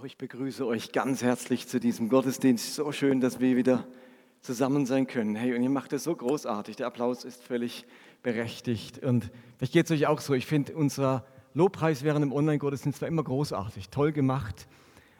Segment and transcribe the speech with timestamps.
[0.00, 2.74] Auch ich begrüße euch ganz herzlich zu diesem Gottesdienst.
[2.74, 3.86] So schön, dass wir wieder
[4.40, 5.34] zusammen sein können.
[5.34, 6.76] Hey, und ihr macht es so großartig.
[6.76, 7.84] Der Applaus ist völlig
[8.22, 9.04] berechtigt.
[9.04, 10.32] Und vielleicht geht es euch auch so.
[10.32, 14.68] Ich finde, unser Lobpreis während dem Online-Gottesdienst war immer großartig, toll gemacht.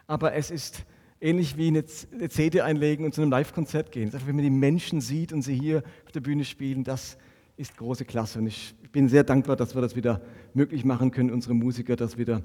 [0.07, 0.87] Aber es ist
[1.21, 4.05] ähnlich wie eine CD einlegen und zu einem Live-Konzert gehen.
[4.15, 7.19] Einfach, wenn man die Menschen sieht und sie hier auf der Bühne spielen, das
[7.59, 8.39] ist große Klasse.
[8.39, 10.23] Und ich bin sehr dankbar, dass wir das wieder
[10.55, 12.41] möglich machen können, unsere Musiker das wieder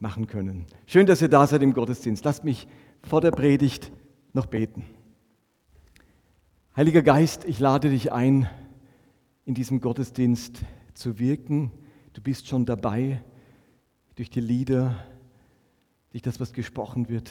[0.00, 0.66] machen können.
[0.86, 2.24] Schön, dass ihr da seid im Gottesdienst.
[2.24, 2.66] Lasst mich
[3.02, 3.92] vor der Predigt
[4.32, 4.84] noch beten.
[6.76, 8.48] Heiliger Geist, ich lade dich ein,
[9.44, 10.62] in diesem Gottesdienst
[10.94, 11.70] zu wirken.
[12.12, 13.22] Du bist schon dabei,
[14.14, 15.04] durch die Lieder,
[16.10, 17.30] durch das, was gesprochen wird.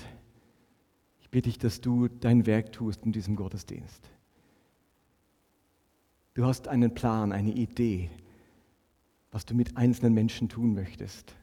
[1.20, 4.10] Ich bitte dich, dass du dein Werk tust in diesem Gottesdienst.
[6.34, 8.10] Du hast einen Plan, eine Idee,
[9.32, 11.39] was du mit einzelnen Menschen tun möchtest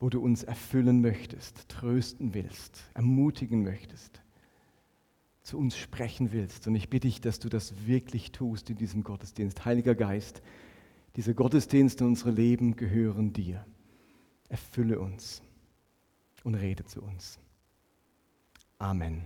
[0.00, 4.20] wo du uns erfüllen möchtest, trösten willst, ermutigen möchtest,
[5.42, 6.66] zu uns sprechen willst.
[6.66, 9.64] Und ich bitte dich, dass du das wirklich tust in diesem Gottesdienst.
[9.64, 10.42] Heiliger Geist,
[11.16, 13.64] diese Gottesdienste, unsere Leben gehören dir.
[14.48, 15.42] Erfülle uns
[16.42, 17.38] und rede zu uns.
[18.78, 19.24] Amen.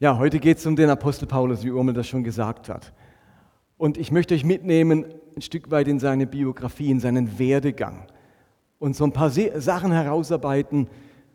[0.00, 2.92] Ja, heute geht es um den Apostel Paulus, wie Urmel das schon gesagt hat.
[3.84, 5.04] Und ich möchte euch mitnehmen
[5.36, 8.06] ein Stück weit in seine Biografie, in seinen Werdegang
[8.78, 10.88] und so ein paar Sachen herausarbeiten,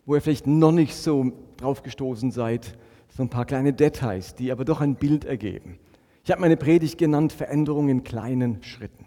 [0.08, 2.76] wo ihr vielleicht noch nicht so drauf gestoßen seid,
[3.16, 5.78] so ein paar kleine Details, die aber doch ein Bild ergeben.
[6.24, 9.06] Ich habe meine Predigt genannt Veränderung in kleinen Schritten.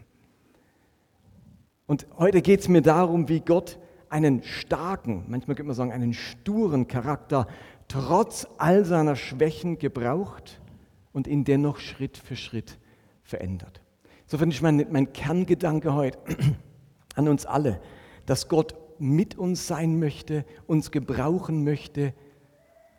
[1.86, 6.14] Und heute geht es mir darum, wie Gott einen starken, manchmal könnte man sagen, einen
[6.14, 7.48] sturen Charakter
[7.88, 10.60] trotz all seiner Schwächen gebraucht
[11.12, 12.78] und ihn dennoch Schritt für Schritt
[13.22, 13.80] verändert.
[14.24, 16.18] Insofern ist mein, mein Kerngedanke heute
[17.14, 17.80] an uns alle,
[18.26, 22.14] dass Gott mit uns sein möchte, uns gebrauchen möchte,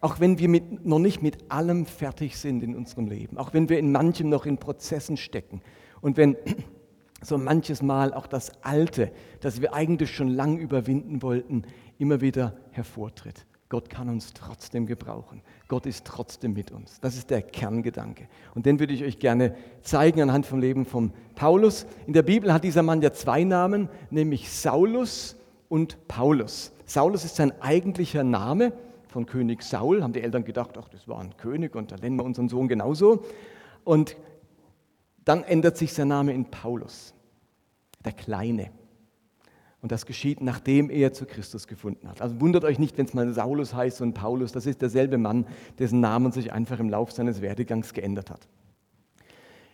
[0.02, 3.70] auch wenn wir mit, noch nicht mit allem fertig sind in unserem Leben, auch wenn
[3.70, 5.62] wir in manchem noch in Prozessen stecken
[6.02, 6.36] und wenn
[7.22, 11.64] so manches Mal auch das Alte, das wir eigentlich schon lang überwinden wollten,
[11.98, 13.46] immer wieder hervortritt.
[13.70, 15.42] Gott kann uns trotzdem gebrauchen.
[15.74, 17.00] Gott ist trotzdem mit uns.
[17.00, 18.28] Das ist der Kerngedanke.
[18.54, 21.88] Und den würde ich euch gerne zeigen anhand vom Leben von Paulus.
[22.06, 25.36] In der Bibel hat dieser Mann ja zwei Namen, nämlich Saulus
[25.70, 26.74] und Paulus.
[26.86, 28.72] Saulus ist sein eigentlicher Name
[29.08, 30.04] von König Saul.
[30.04, 32.68] Haben die Eltern gedacht, ach, das war ein König und da nennen wir unseren Sohn
[32.68, 33.26] genauso.
[33.84, 34.16] Und
[35.26, 37.16] dann ändert sich sein Name in Paulus,
[38.06, 38.70] der Kleine.
[39.84, 42.22] Und das geschieht, nachdem er zu Christus gefunden hat.
[42.22, 45.46] Also wundert euch nicht, wenn es mal Saulus heißt und Paulus, das ist derselbe Mann,
[45.78, 48.48] dessen Namen sich einfach im Lauf seines Werdegangs geändert hat.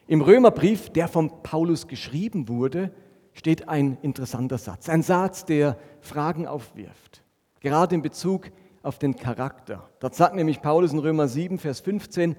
[0.08, 2.92] Im Römerbrief, der von Paulus geschrieben wurde,
[3.34, 4.90] steht ein interessanter Satz.
[4.90, 7.24] Ein Satz, der Fragen aufwirft,
[7.60, 8.50] gerade in Bezug
[8.82, 9.92] auf den Charakter.
[10.00, 12.36] Dort sagt nämlich Paulus in Römer 7, Vers 15,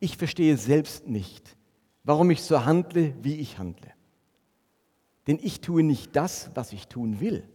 [0.00, 1.56] ich verstehe selbst nicht,
[2.04, 3.90] warum ich so handle, wie ich handle.
[5.30, 7.48] Denn ich tue nicht das, was ich tun will.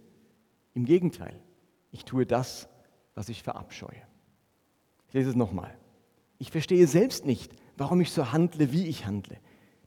[0.76, 1.38] Im Gegenteil,
[1.92, 2.70] ich tue das,
[3.16, 4.02] was ich verabscheue.
[5.10, 5.78] Ich lese es nochmal.
[6.38, 9.36] Ich verstehe selbst nicht, warum ich so handle, wie ich handle.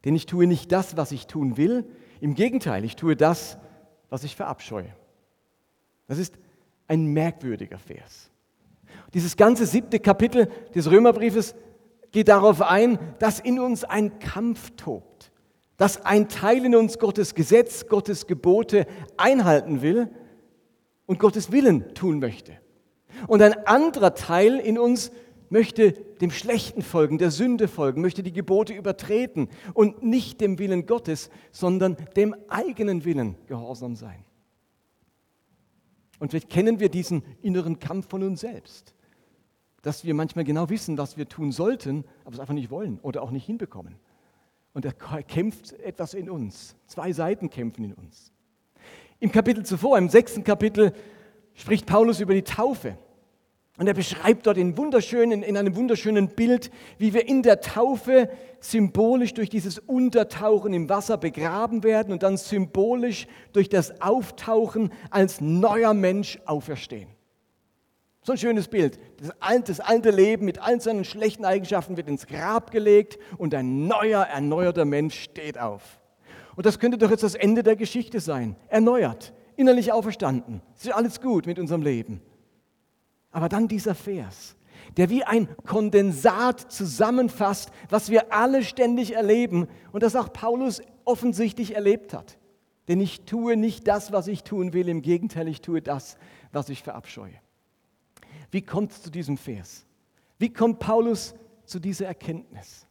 [0.04, 1.87] Denn ich tue nicht das, was ich tun will.
[2.21, 3.56] Im Gegenteil, ich tue das,
[4.10, 4.94] was ich verabscheue.
[6.09, 6.34] Das ist
[6.88, 8.31] ein merkwürdiger Vers.
[9.15, 11.55] Dieses ganze siebte Kapitel des Römerbriefes
[12.10, 15.32] geht darauf ein, dass in uns ein Kampf tobt
[15.78, 20.11] dass ein Teil in uns Gottes Gesetz, Gottes Gebote einhalten will
[21.06, 22.53] und Gottes Willen tun möchte.
[23.28, 25.11] Und ein anderer Teil in uns
[25.49, 30.84] möchte dem Schlechten folgen, der Sünde folgen, möchte die Gebote übertreten und nicht dem Willen
[30.84, 34.25] Gottes, sondern dem eigenen Willen gehorsam sein.
[36.19, 38.94] Und vielleicht kennen wir diesen inneren Kampf von uns selbst,
[39.83, 43.22] dass wir manchmal genau wissen, was wir tun sollten, aber es einfach nicht wollen oder
[43.22, 43.94] auch nicht hinbekommen.
[44.78, 46.77] Und er kämpft etwas in uns.
[46.87, 48.31] Zwei Seiten kämpfen in uns.
[49.19, 50.93] Im Kapitel zuvor, im sechsten Kapitel,
[51.55, 52.97] spricht Paulus über die Taufe.
[53.76, 58.31] Und er beschreibt dort in, wunderschönen, in einem wunderschönen Bild, wie wir in der Taufe
[58.61, 65.41] symbolisch durch dieses Untertauchen im Wasser begraben werden und dann symbolisch durch das Auftauchen als
[65.41, 67.08] neuer Mensch auferstehen.
[68.28, 68.98] So ein schönes Bild.
[69.16, 74.22] Das alte, Leben mit all seinen schlechten Eigenschaften wird ins Grab gelegt und ein neuer,
[74.22, 75.98] erneuerter Mensch steht auf.
[76.54, 78.54] Und das könnte doch jetzt das Ende der Geschichte sein.
[78.69, 80.60] Erneuert, innerlich auferstanden.
[80.76, 82.20] Es ist alles gut mit unserem Leben.
[83.30, 84.56] Aber dann dieser Vers,
[84.98, 91.76] der wie ein Kondensat zusammenfasst, was wir alle ständig erleben und das auch Paulus offensichtlich
[91.76, 92.36] erlebt hat.
[92.88, 96.19] Denn ich tue nicht das, was ich tun will, im Gegenteil, ich tue das,
[96.52, 97.40] was ich verabscheue.
[98.50, 99.87] Wie kommt es zu diesem Vers?
[100.39, 101.35] Wie kommt Paulus
[101.65, 102.87] zu dieser Erkenntnis?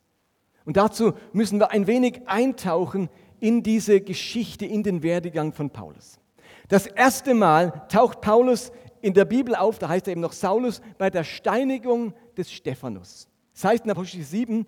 [0.66, 3.10] Und dazu müssen wir ein wenig eintauchen
[3.40, 6.20] in diese Geschichte, in den Werdegang von Paulus.
[6.68, 8.72] Das erste Mal taucht Paulus
[9.02, 13.30] in der Bibel auf, da heißt er eben noch Saulus, bei der Steinigung des Stephanus.
[13.54, 14.68] Das heißt in Apostel 7,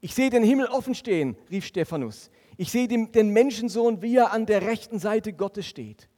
[0.00, 2.30] ich sehe den Himmel offen stehen, rief Stephanus.
[2.56, 6.08] Ich sehe den Menschensohn, wie er an der rechten Seite Gottes steht.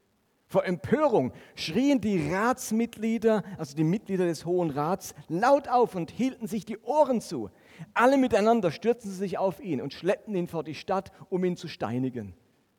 [0.48, 6.46] Vor Empörung schrien die Ratsmitglieder, also die Mitglieder des Hohen Rats, laut auf und hielten
[6.46, 7.50] sich die Ohren zu.
[7.94, 11.56] Alle miteinander stürzten sie sich auf ihn und schleppten ihn vor die Stadt, um ihn
[11.56, 12.34] zu steinigen.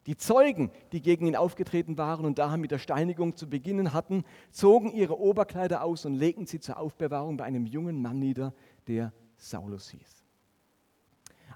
[0.05, 4.23] Die Zeugen, die gegen ihn aufgetreten waren und daher mit der Steinigung zu beginnen hatten,
[4.51, 8.53] zogen ihre Oberkleider aus und legten sie zur Aufbewahrung bei einem jungen Mann nieder,
[8.87, 10.23] der Saulus hieß.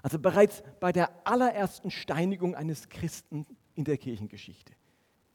[0.02, 4.74] Also bereits bei der allerersten Steinigung eines Christen in der Kirchengeschichte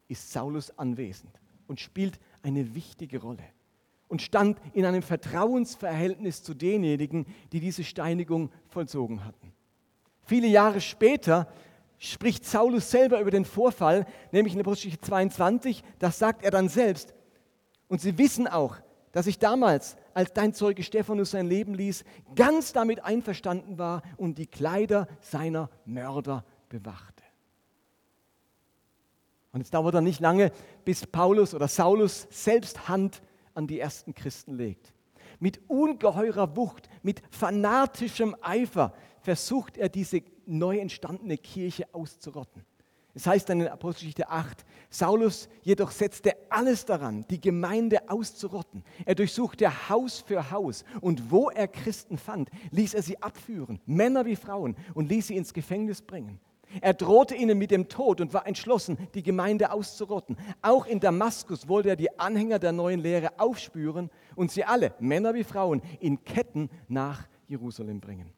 [0.07, 1.31] ist Saulus anwesend
[1.67, 3.43] und spielt eine wichtige Rolle
[4.07, 9.53] und stand in einem Vertrauensverhältnis zu denjenigen, die diese Steinigung vollzogen hatten.
[10.23, 11.47] Viele Jahre später
[11.97, 17.13] spricht Saulus selber über den Vorfall, nämlich in Apostel 22, das sagt er dann selbst.
[17.87, 18.77] Und sie wissen auch,
[19.11, 22.03] dass ich damals, als dein Zeuge Stephanus sein Leben ließ,
[22.35, 27.23] ganz damit einverstanden war und die Kleider seiner Mörder bewachte.
[29.51, 30.51] Und es dauert dann nicht lange,
[30.85, 33.21] bis Paulus oder Saulus selbst Hand
[33.53, 34.93] an die ersten Christen legt.
[35.39, 42.65] Mit ungeheurer Wucht, mit fanatischem Eifer versucht er diese neu entstandene Kirche auszurotten.
[43.13, 48.83] Es heißt dann in Apostelgeschichte 8, Saulus jedoch setzte alles daran, die Gemeinde auszurotten.
[49.05, 54.27] Er durchsuchte Haus für Haus und wo er Christen fand, ließ er sie abführen, Männer
[54.27, 56.39] wie Frauen, und ließ sie ins Gefängnis bringen.
[56.81, 60.37] Er drohte ihnen mit dem Tod und war entschlossen, die Gemeinde auszurotten.
[60.61, 65.33] Auch in Damaskus wollte er die Anhänger der neuen Lehre aufspüren und sie alle, Männer
[65.33, 68.33] wie Frauen, in Ketten nach Jerusalem bringen.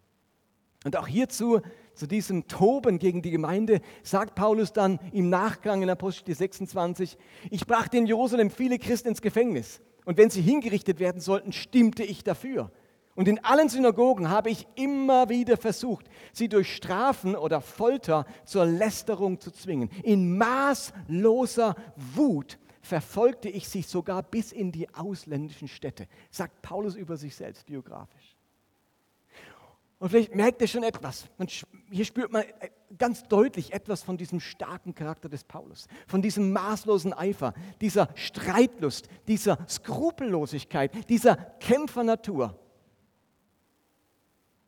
[0.85, 1.59] Und auch hierzu,
[1.93, 7.17] zu diesem Toben gegen die Gemeinde, sagt Paulus dann im Nachgang in Apostel 26,
[7.49, 12.03] ich brachte in Jerusalem viele Christen ins Gefängnis und wenn sie hingerichtet werden sollten, stimmte
[12.03, 12.71] ich dafür.
[13.15, 18.65] Und in allen Synagogen habe ich immer wieder versucht, sie durch Strafen oder Folter zur
[18.65, 19.89] Lästerung zu zwingen.
[20.03, 21.75] In maßloser
[22.15, 27.65] Wut verfolgte ich sie sogar bis in die ausländischen Städte, sagt Paulus über sich selbst
[27.65, 28.35] biografisch.
[29.99, 31.25] Und vielleicht merkt ihr schon etwas.
[31.91, 36.53] hier spürt man äh, ganz deutlich etwas von diesem starken Charakter des Paulus, von diesem
[36.53, 42.57] maßlosen Eifer, dieser Streitlust, dieser Skrupellosigkeit, dieser Kämpfernatur.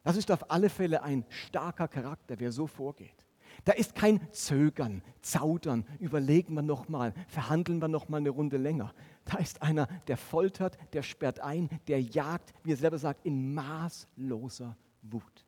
[0.03, 3.25] Das ist auf alle Fälle ein starker Charakter, wer so vorgeht.
[3.65, 8.93] Da ist kein Zögern, Zaudern, überlegen wir nochmal, verhandeln wir nochmal eine Runde länger.
[9.25, 13.53] Da ist einer, der foltert, der sperrt ein, der jagt, wie er selber sagt, in
[13.53, 15.45] maßloser Wut.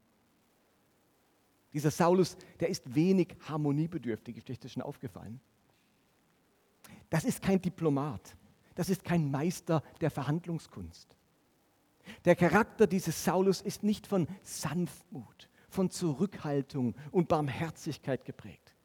[1.72, 5.40] Dieser Saulus, der ist wenig harmoniebedürftig, ist euch das schon aufgefallen?
[7.10, 8.36] Das ist kein Diplomat,
[8.76, 11.16] das ist kein Meister der Verhandlungskunst.
[12.26, 18.76] Der Charakter dieses Saulus ist nicht von Sanftmut, von Zurückhaltung und Barmherzigkeit geprägt.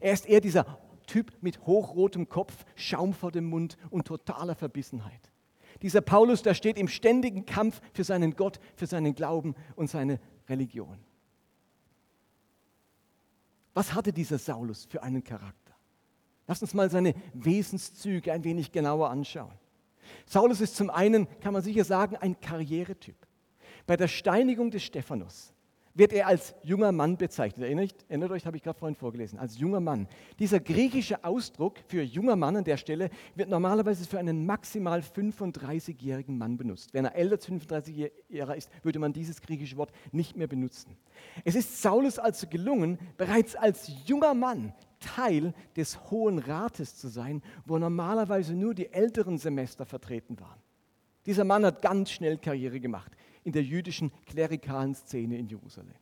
[0.00, 5.30] Er ist eher dieser Typ mit hochrotem Kopf, Schaum vor dem Mund und totaler Verbissenheit.
[5.82, 10.20] Dieser Paulus, der steht im ständigen Kampf für seinen Gott, für seinen Glauben und seine
[10.48, 10.98] Religion.
[13.74, 15.74] Was hatte dieser Saulus für einen Charakter?
[16.46, 19.52] Lass uns mal seine Wesenszüge ein wenig genauer anschauen.
[20.26, 23.16] Saulus ist zum einen, kann man sicher sagen, ein Karrieretyp.
[23.86, 25.52] Bei der Steinigung des Stephanus
[25.96, 27.64] wird er als junger Mann bezeichnet.
[27.64, 30.06] Erinnert, erinnert euch, habe ich gerade vorhin vorgelesen, als junger Mann.
[30.38, 36.36] Dieser griechische Ausdruck für junger Mann an der Stelle wird normalerweise für einen maximal 35-jährigen
[36.36, 36.92] Mann benutzt.
[36.92, 40.96] Wenn er älter als 35 Jahre ist, würde man dieses griechische Wort nicht mehr benutzen.
[41.44, 47.42] Es ist Saulus also gelungen, bereits als junger Mann Teil des Hohen Rates zu sein,
[47.64, 50.60] wo normalerweise nur die älteren Semester vertreten waren.
[51.26, 53.12] Dieser Mann hat ganz schnell Karriere gemacht
[53.44, 55.94] in der jüdischen klerikalen Szene in Jerusalem.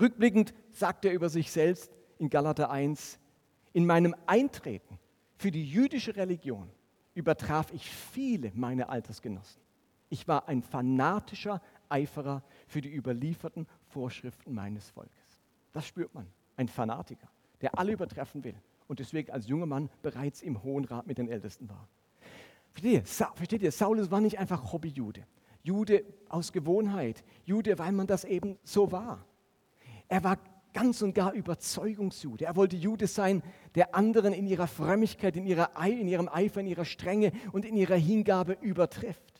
[0.00, 3.18] Rückblickend sagt er über sich selbst in Galater 1,
[3.72, 4.98] in meinem Eintreten
[5.36, 6.70] für die jüdische Religion
[7.14, 9.60] übertraf ich viele meiner Altersgenossen.
[10.08, 15.12] Ich war ein fanatischer Eiferer für die überlieferten Vorschriften meines Volkes.
[15.72, 17.28] Das spürt man, ein Fanatiker,
[17.60, 18.54] der alle übertreffen will
[18.88, 21.88] und deswegen als junger Mann bereits im Hohen Rat mit den Ältesten war.
[23.34, 25.24] Versteht ihr, Saulus war nicht einfach Hobbyjude.
[25.62, 29.24] Jude aus Gewohnheit, Jude, weil man das eben so war.
[30.08, 30.38] Er war
[30.72, 32.44] ganz und gar Überzeugungsjude.
[32.44, 33.42] Er wollte Jude sein,
[33.74, 37.76] der anderen in ihrer Frömmigkeit, in, ihrer, in ihrem Eifer, in ihrer Strenge und in
[37.76, 39.35] ihrer Hingabe übertrifft.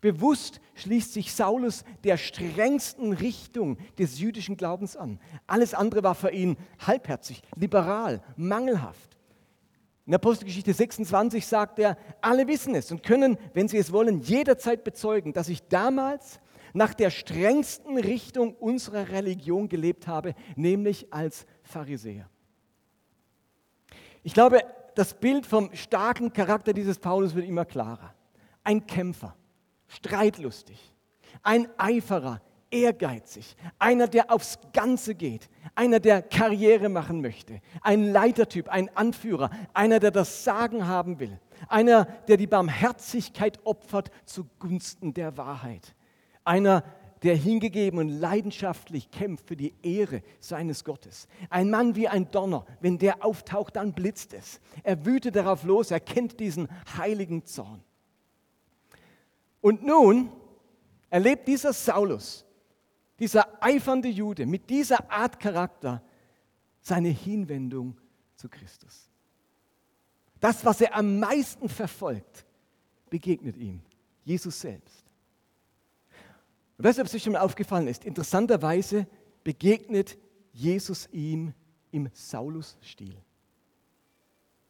[0.00, 5.18] Bewusst schließt sich Saulus der strengsten Richtung des jüdischen Glaubens an.
[5.46, 9.16] Alles andere war für ihn halbherzig, liberal, mangelhaft.
[10.06, 14.82] In Apostelgeschichte 26 sagt er, alle wissen es und können, wenn sie es wollen, jederzeit
[14.82, 16.40] bezeugen, dass ich damals
[16.72, 22.28] nach der strengsten Richtung unserer Religion gelebt habe, nämlich als Pharisäer.
[24.22, 24.62] Ich glaube,
[24.94, 28.14] das Bild vom starken Charakter dieses Paulus wird immer klarer.
[28.64, 29.36] Ein Kämpfer,
[29.88, 30.94] streitlustig,
[31.42, 32.40] ein Eiferer,
[32.70, 39.50] ehrgeizig, einer, der aufs Ganze geht, einer, der Karriere machen möchte, ein Leitertyp, ein Anführer,
[39.72, 45.94] einer, der das Sagen haben will, einer, der die Barmherzigkeit opfert zugunsten der Wahrheit,
[46.44, 46.84] einer,
[47.22, 51.26] der hingegeben und leidenschaftlich kämpft für die Ehre seines Gottes.
[51.50, 54.60] Ein Mann wie ein Donner, wenn der auftaucht, dann blitzt es.
[54.84, 57.82] Er wütet darauf los, er kennt diesen heiligen Zorn.
[59.60, 60.30] Und nun
[61.10, 62.44] erlebt dieser Saulus,
[63.18, 66.02] dieser eifernde Jude mit dieser Art Charakter
[66.80, 67.96] seine Hinwendung
[68.36, 69.10] zu Christus.
[70.40, 72.46] Das, was er am meisten verfolgt,
[73.10, 73.82] begegnet ihm,
[74.24, 75.04] Jesus selbst.
[76.76, 78.04] Und ob es dir schon mal aufgefallen ist?
[78.04, 79.08] Interessanterweise
[79.42, 80.16] begegnet
[80.52, 81.52] Jesus ihm
[81.90, 83.16] im Saulus-Stil.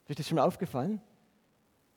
[0.00, 1.02] Ist dir das schon mal aufgefallen?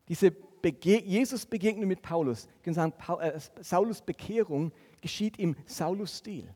[0.08, 6.48] Diese Bege Jesus-Begegnung mit Paulus, äh, Saulus Bekehrung, geschieht im Saulus-Stil.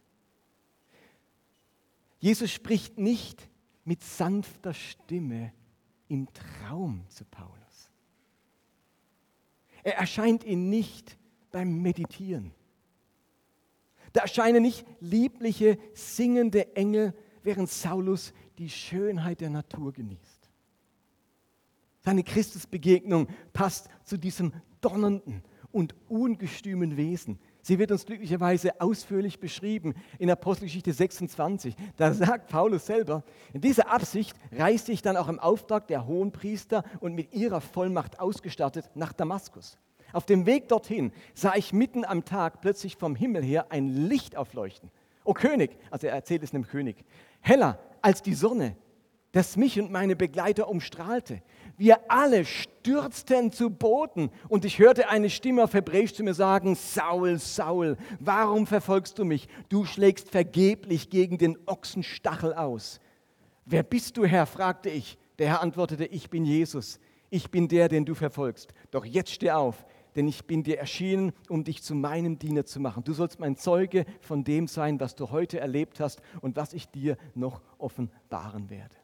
[2.19, 3.49] Jesus spricht nicht
[3.85, 5.53] mit sanfter Stimme
[6.09, 7.91] im Traum zu Paulus.
[9.83, 11.19] Er erscheint ihn nicht
[11.51, 12.53] beim Meditieren.
[14.13, 20.26] Da erscheinen nicht liebliche, singende Engel, während Saulus die Schönheit der Natur genießt.
[22.07, 27.41] Seine Christusbegegnung passt zu diesem donnernden und ungestümen Wesen.
[27.63, 31.75] Sie wird uns glücklicherweise ausführlich beschrieben in Apostelgeschichte 26.
[31.97, 36.31] Da sagt Paulus selber, in dieser Absicht reiste ich dann auch im Auftrag der hohen
[36.31, 39.77] Priester und mit ihrer Vollmacht ausgestattet nach Damaskus.
[40.13, 44.37] Auf dem Weg dorthin sah ich mitten am Tag plötzlich vom Himmel her ein Licht
[44.37, 44.93] aufleuchten.
[45.25, 47.05] O König, also er erzählt es einem König,
[47.41, 48.77] heller als die Sonne,
[49.37, 51.43] das mich und meine Begleiter umstrahlte.
[51.77, 56.75] Wir alle stürzten zu Boden und ich hörte eine Stimme auf Hebräisch zu mir sagen,
[56.75, 59.47] Saul, Saul, warum verfolgst du mich?
[59.69, 62.99] Du schlägst vergeblich gegen den Ochsenstachel aus.
[63.67, 64.47] Wer bist du, Herr?
[64.47, 65.19] fragte ich.
[65.39, 66.99] Der Herr antwortete, ich bin Jesus.
[67.29, 68.73] Ich bin der, den du verfolgst.
[68.91, 72.81] Doch jetzt steh auf, denn ich bin dir erschienen, um dich zu meinem Diener zu
[72.81, 73.05] machen.
[73.05, 76.89] Du sollst mein Zeuge von dem sein, was du heute erlebt hast und was ich
[76.89, 78.97] dir noch offenbaren werde.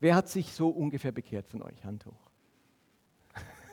[0.00, 1.84] Wer hat sich so ungefähr bekehrt von euch?
[1.84, 2.26] Hand hoch.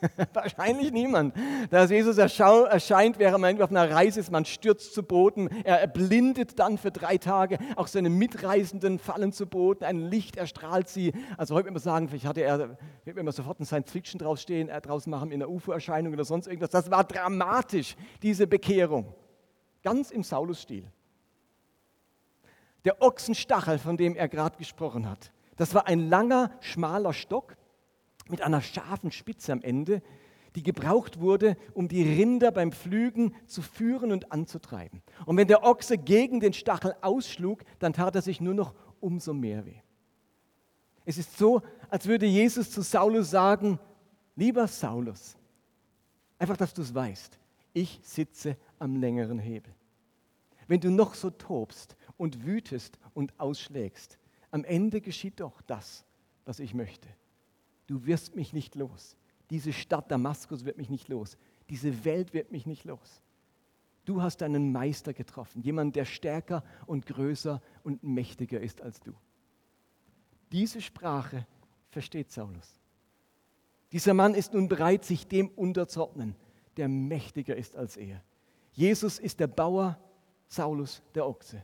[0.34, 1.36] Wahrscheinlich niemand.
[1.70, 6.60] Da Jesus erscheint, während man auf einer Reise ist, man stürzt zu Boden, er erblindet
[6.60, 11.14] dann für drei Tage, auch seine Mitreisenden fallen zu Boden, ein Licht erstrahlt sie.
[11.38, 15.10] Also heute man sagen, vielleicht hatte er, wenn wir sofort ein Science-Fiction drausstehen, äh, draußen
[15.10, 16.70] machen in einer UFO-Erscheinung oder sonst irgendwas.
[16.70, 19.14] Das war dramatisch, diese Bekehrung.
[19.84, 20.86] Ganz im Saulus-Stil.
[22.86, 27.56] Der Ochsenstachel, von dem er gerade gesprochen hat, das war ein langer, schmaler Stock,
[28.30, 30.02] mit einer scharfen Spitze am Ende,
[30.56, 35.02] die gebraucht wurde, um die Rinder beim Pflügen zu führen und anzutreiben.
[35.26, 39.34] Und wenn der Ochse gegen den Stachel ausschlug, dann tat er sich nur noch umso
[39.34, 39.80] mehr weh.
[41.06, 43.80] Es ist so, als würde Jesus zu Saulus sagen,
[44.36, 45.36] lieber Saulus,
[46.38, 47.38] einfach, dass du es weißt,
[47.74, 49.74] ich sitze am längeren Hebel.
[50.68, 54.18] Wenn du noch so tobst und wütest und ausschlägst,
[54.54, 56.06] am Ende geschieht doch das,
[56.46, 57.10] was ich möchte
[57.88, 59.16] du wirst mich nicht los.
[59.50, 61.38] Diese Stadt Damaskus wird mich nicht los.
[61.70, 63.22] Diese Welt wird mich nicht los.
[64.06, 69.14] Du hast einen Meister getroffen, jemand, der stärker und größer und mächtiger ist als du.
[70.52, 71.48] Diese Sprache
[71.90, 72.80] versteht Saulus.
[73.92, 76.36] Dieser Mann ist nun bereit, sich dem unterzuordnen,
[76.76, 78.22] der mächtiger ist als er.
[78.74, 79.98] Jesus ist der Bauer,
[80.48, 81.64] Saulus der Ochse.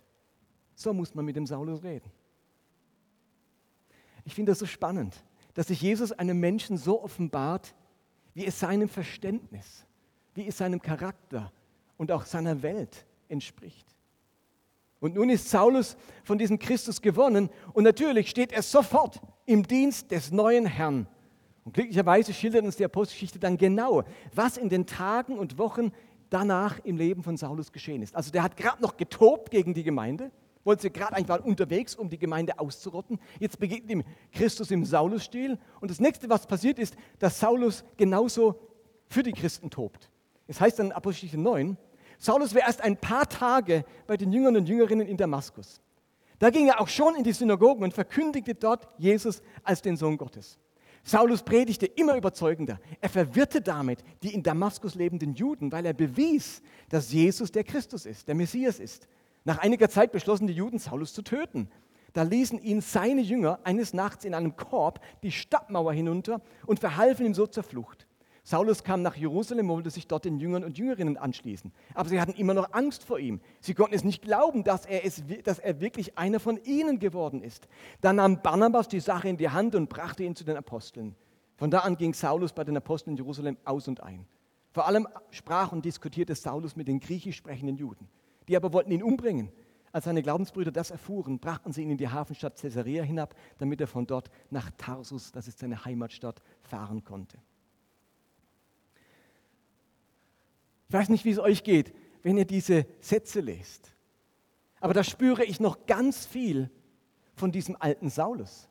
[0.76, 2.10] So muss man mit dem Saulus reden.
[4.30, 5.22] Ich finde das so spannend
[5.60, 7.76] dass sich Jesus einem Menschen so offenbart,
[8.34, 9.86] wie es seinem Verständnis,
[10.34, 11.52] wie es seinem Charakter
[11.98, 13.86] und auch seiner Welt entspricht.
[15.02, 20.12] Und nun ist Saulus von diesem Christus gewonnen und natürlich steht er sofort im Dienst
[20.12, 21.08] des neuen Herrn.
[21.66, 25.92] Und glücklicherweise schildert uns die Apostelgeschichte dann genau, was in den Tagen und Wochen
[26.30, 28.16] danach im Leben von Saulus geschehen ist.
[28.16, 30.32] Also der hat gerade noch getobt gegen die Gemeinde,
[30.64, 33.20] Wollte sie gerade eigentlich unterwegs, um die Gemeinde auszurotten.
[33.40, 35.58] Jetzt begegnet ihm Christus im Saulusstil.
[35.80, 38.60] Und das nächste, was passiert ist, dass Saulus genauso
[39.08, 40.10] für die Christen tobt.
[40.48, 41.78] Es heißt dann in Apostel 9,
[42.18, 45.82] Saulus wäre erst ein paar Tage bei den Jüngern und Jüngerinnen in Damaskus.
[46.38, 50.18] Da ging er auch schon in die Synagogen und verkündigte dort Jesus als den Sohn
[50.18, 50.58] Gottes.
[51.04, 52.80] Saulus predigte immer überzeugender.
[53.00, 58.06] Er verwirrte damit die in Damaskus lebenden Juden, weil er bewies, dass Jesus der Christus
[58.06, 59.08] ist, der Messias ist.
[59.46, 61.70] Nach einiger Zeit beschlossen die Juden, Saulus zu töten.
[62.14, 67.26] Da ließen ihn seine Jünger eines Nachts in einem Korb die Stadtmauer hinunter und verhalfen
[67.26, 68.08] ihm so zur Flucht.
[68.44, 71.72] Saulus kam nach Jerusalem und wollte sich dort den Jüngern und Jüngerinnen anschließen.
[71.94, 73.42] Aber sie hatten immer noch Angst vor ihm.
[73.60, 77.44] Sie konnten es nicht glauben, dass er, es, dass er wirklich einer von ihnen geworden
[77.44, 77.68] ist.
[78.02, 81.16] Dann nahm Barnabas die Sache in die Hand und brachte ihn zu den Aposteln.
[81.58, 84.26] Von da an ging Saulus bei den Aposteln in Jerusalem aus und ein.
[84.72, 88.08] Vor allem sprach und diskutierte Saulus mit den griechisch sprechenden Juden.
[88.50, 89.52] Die aber wollten ihn umbringen.
[89.92, 93.88] Als seine Glaubensbrüder das erfuhren, brachten sie ihn in die Hafenstadt Caesarea hinab, damit er
[93.88, 97.38] von dort nach Tarsus, das ist seine Heimatstadt, fahren konnte.
[100.88, 103.94] Ich weiß nicht, wie es euch geht, wenn ihr diese Sätze lest.
[104.80, 106.72] Aber da spüre ich noch ganz viel
[107.36, 108.68] von diesem alten Saulus,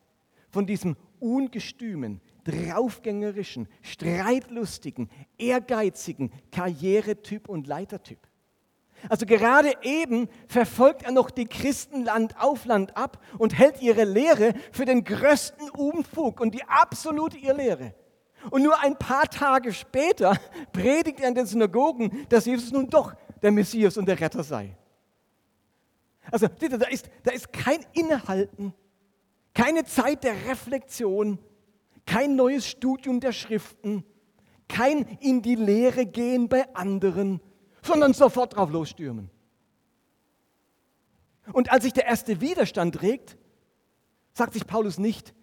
[0.50, 8.27] von diesem ungestümen, draufgängerischen, streitlustigen, ehrgeizigen Karrieretyp und Leitertyp.
[9.08, 14.04] Also gerade eben verfolgt er noch die Christen Land auf Land ab und hält ihre
[14.04, 17.94] Lehre für den größten Unfug und die absolute Irrlehre.
[18.50, 20.36] Und nur ein paar Tage später
[20.72, 24.76] predigt er in den Synagogen, dass Jesus nun doch der Messias und der Retter sei.
[26.30, 28.74] Also da ist, da ist kein Innehalten,
[29.54, 31.38] keine Zeit der Reflexion,
[32.04, 34.04] kein neues Studium der Schriften,
[34.68, 37.40] kein in die Lehre gehen bei anderen,
[37.82, 39.30] sondern sofort drauf losstürmen.
[41.52, 43.36] Und als sich der erste Widerstand regt,
[44.34, 45.34] sagt sich Paulus nicht,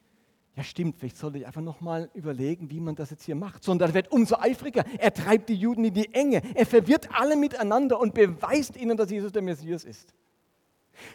[0.56, 3.90] ja stimmt, vielleicht sollte ich einfach nochmal überlegen, wie man das jetzt hier macht, sondern
[3.90, 4.86] er wird umso eifriger.
[5.00, 6.42] Er treibt die Juden in die Enge.
[6.56, 10.14] Er verwirrt alle miteinander und beweist ihnen, dass Jesus der Messias ist.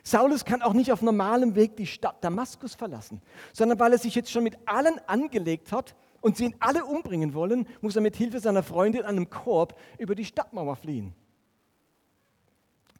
[0.03, 3.23] Saulus kann auch nicht auf normalem Weg die Stadt Damaskus verlassen,
[3.55, 7.35] sondern weil er sich jetzt schon mit allen angelegt hat und sie ihn alle umbringen
[7.35, 11.15] wollen, muss er mit Hilfe seiner Freunde in einem Korb über die Stadtmauer fliehen.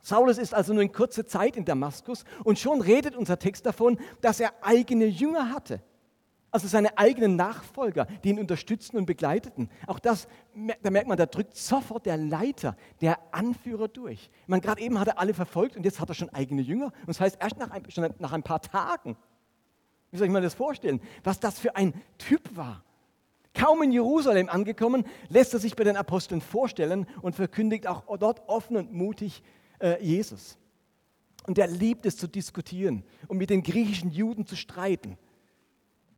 [0.03, 3.99] Saulus ist also nur in kurzer Zeit in Damaskus und schon redet unser Text davon,
[4.21, 5.83] dass er eigene Jünger hatte.
[6.53, 9.71] Also seine eigenen Nachfolger, die ihn unterstützten und begleiteten.
[9.87, 10.27] Auch das,
[10.83, 14.31] da merkt man, da drückt sofort der Leiter, der Anführer durch.
[14.49, 16.87] Man gerade eben hat er alle verfolgt und jetzt hat er schon eigene Jünger.
[16.87, 17.85] Und das heißt, erst nach ein,
[18.19, 19.17] nach ein paar Tagen.
[20.11, 21.01] Wie soll ich mir das vorstellen?
[21.23, 22.83] Was das für ein Typ war.
[23.55, 28.49] Kaum in Jerusalem angekommen, lässt er sich bei den Aposteln vorstellen und verkündigt auch dort
[28.49, 29.43] offen und mutig
[29.81, 30.57] äh, Jesus.
[31.47, 35.19] Und er liebt es zu diskutieren und mit den griechischen Juden zu streiten.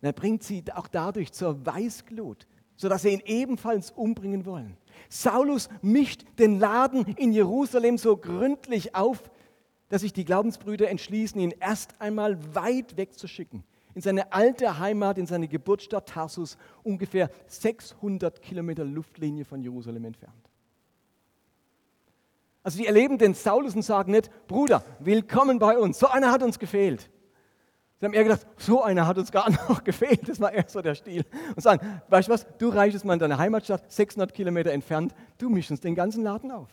[0.03, 4.77] Und er bringt sie auch dadurch zur Weißglut, sodass sie ihn ebenfalls umbringen wollen.
[5.09, 9.23] Saulus mischt den Laden in Jerusalem so gründlich auf,
[9.89, 13.63] dass sich die Glaubensbrüder entschließen, ihn erst einmal weit wegzuschicken.
[13.95, 20.51] In seine alte Heimat, in seine Geburtsstadt Tarsus, ungefähr 600 Kilometer Luftlinie von Jerusalem entfernt.
[22.63, 26.43] Also die erleben den Saulus und sagen nicht, Bruder, willkommen bei uns, so einer hat
[26.43, 27.11] uns gefehlt.
[28.03, 30.29] Sie haben eher gedacht, so einer hat uns gar noch gefehlt.
[30.29, 31.25] Das war eher so der Stil.
[31.55, 35.49] Und sagen, weißt du was, du reichst mal in deine Heimatstadt, 600 Kilometer entfernt, du
[35.49, 36.69] mischst uns den ganzen Laden auf.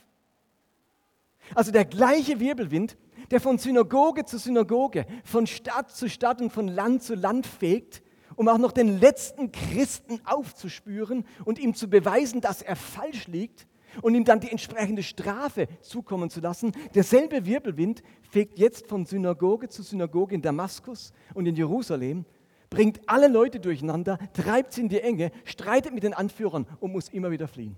[1.55, 2.97] Also der gleiche Wirbelwind,
[3.31, 8.01] der von Synagoge zu Synagoge, von Stadt zu Stadt und von Land zu Land fegt,
[8.35, 13.67] um auch noch den letzten Christen aufzuspüren und ihm zu beweisen, dass er falsch liegt,
[14.01, 16.71] und ihm dann die entsprechende Strafe zukommen zu lassen.
[16.95, 22.25] Derselbe Wirbelwind fegt jetzt von Synagoge zu Synagoge in Damaskus und in Jerusalem,
[22.69, 27.09] bringt alle Leute durcheinander, treibt sie in die Enge, streitet mit den Anführern und muss
[27.09, 27.75] immer wieder fliehen.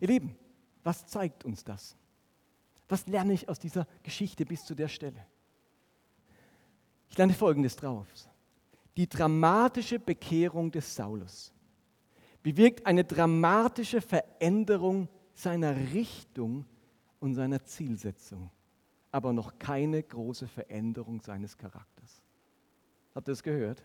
[0.00, 0.36] Ihr Lieben,
[0.82, 1.96] was zeigt uns das?
[2.88, 5.26] Was lerne ich aus dieser Geschichte bis zu der Stelle?
[7.10, 8.06] Ich lerne Folgendes drauf.
[8.96, 11.52] Die dramatische Bekehrung des Saulus
[12.42, 16.66] bewirkt eine dramatische Veränderung seiner Richtung
[17.20, 18.50] und seiner Zielsetzung,
[19.10, 22.22] aber noch keine große Veränderung seines Charakters.
[23.14, 23.82] Habt ihr das gehört?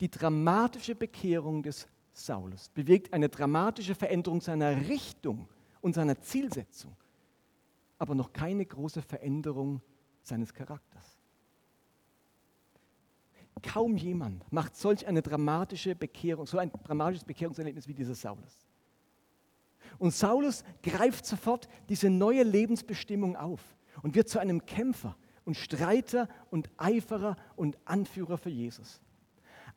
[0.00, 5.48] Die dramatische Bekehrung des Saulus bewirkt eine dramatische Veränderung seiner Richtung
[5.80, 6.94] und seiner Zielsetzung,
[7.98, 9.80] aber noch keine große Veränderung
[10.22, 11.18] seines Charakters.
[13.62, 18.66] Kaum jemand macht solch eine dramatische Bekehrung, so ein dramatisches Bekehrungserlebnis wie dieser Saulus.
[19.98, 23.60] Und Saulus greift sofort diese neue Lebensbestimmung auf.
[24.02, 29.00] und wird zu einem Kämpfer und Streiter und Eiferer und Anführer für Jesus.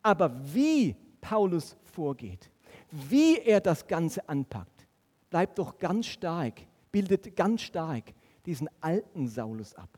[0.02, 0.96] Aber wie
[1.26, 2.52] Paulus vorgeht,
[2.92, 4.88] wie er das Ganze anpackt,
[5.32, 6.62] bleibt doch ganz stark,
[6.92, 8.14] bildet ganz stark
[8.46, 9.90] diesen alten Saulus ab,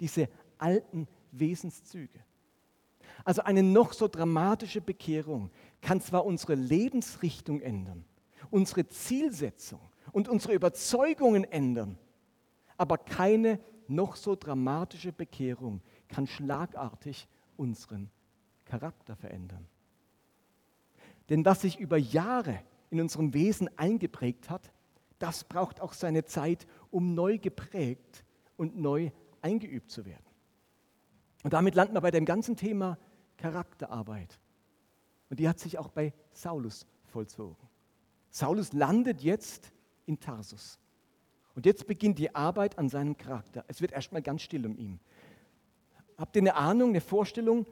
[0.00, 2.18] diese alten Wesenszüge.
[3.24, 8.04] Also eine noch so dramatische Bekehrung kann zwar unsere Lebensrichtung ändern,
[8.50, 9.78] unsere Zielsetzung
[10.10, 11.96] und unsere Überzeugungen ändern,
[12.76, 18.10] aber keine noch so dramatische Bekehrung kann schlagartig unseren
[18.64, 19.68] Charakter verändern.
[21.28, 22.58] Denn was sich über Jahre
[22.90, 24.72] in unserem Wesen eingeprägt hat,
[25.18, 28.24] das braucht auch seine Zeit, um neu geprägt
[28.56, 30.24] und neu eingeübt zu werden.
[31.42, 32.98] Und damit landen wir bei dem ganzen Thema
[33.36, 34.38] Charakterarbeit.
[35.30, 37.68] Und die hat sich auch bei Saulus vollzogen.
[38.30, 39.72] Saulus landet jetzt
[40.06, 40.78] in Tarsus.
[41.54, 43.64] Und jetzt beginnt die Arbeit an seinem Charakter.
[43.68, 45.00] Es wird erstmal ganz still um ihn.
[46.16, 47.66] Habt ihr eine Ahnung, eine Vorstellung,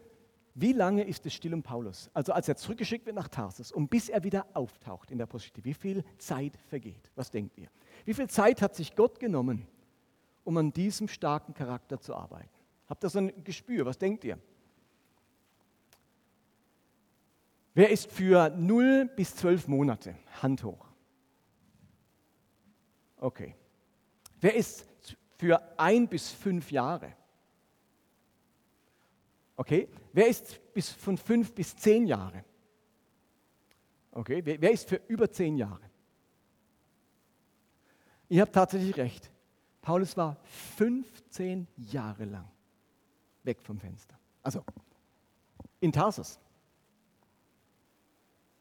[0.61, 2.11] wie lange ist es still um Paulus?
[2.13, 5.65] Also als er zurückgeschickt wird nach Tarsus und bis er wieder auftaucht in der Apostelgeschichte,
[5.65, 7.11] wie viel Zeit vergeht?
[7.15, 7.69] Was denkt ihr?
[8.05, 9.67] Wie viel Zeit hat sich Gott genommen,
[10.45, 12.51] um an diesem starken Charakter zu arbeiten?
[12.89, 13.87] Habt ihr so ein Gespür?
[13.87, 14.39] Was denkt ihr?
[17.73, 20.17] Wer ist für 0 bis 12 Monate?
[20.43, 20.87] Hand hoch.
[23.17, 23.55] Okay.
[24.41, 24.87] Wer ist
[25.39, 27.15] für ein bis fünf Jahre?
[29.61, 29.91] Okay.
[30.15, 32.47] Wer ist bis von fünf bis zehn Jahre?
[34.11, 34.41] Okay.
[34.43, 35.83] Wer, wer ist für über zehn Jahre?
[38.31, 39.31] Ihr habt tatsächlich recht.
[39.83, 40.39] Paulus war
[40.79, 42.51] 15 Jahre lang
[43.43, 44.19] weg vom Fenster.
[44.43, 44.65] Also
[45.81, 46.39] in Tarsus.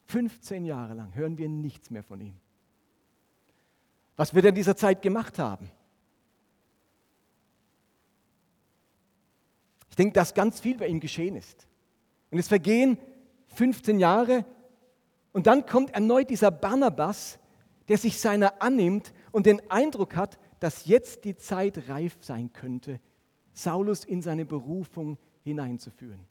[0.08, 2.36] 15 Jahre lang hören wir nichts mehr von ihm.
[4.18, 5.72] Was wird er in dieser Zeit gemacht haben?
[10.00, 11.68] Denke, dass ganz viel bei ihm geschehen ist.
[12.32, 12.98] Und es vergehen
[13.48, 14.46] 15 Jahre
[15.34, 17.38] und dann kommt erneut dieser Barnabas,
[17.88, 23.00] der sich seiner annimmt und den Eindruck hat, dass jetzt die Zeit reif sein könnte,
[23.54, 26.26] Saulus in seine Berufung hineinzuführen.